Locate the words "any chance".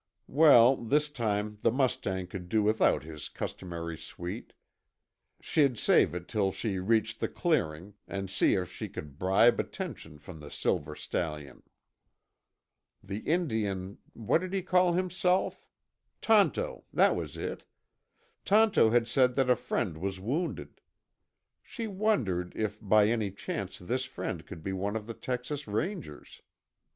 23.07-23.77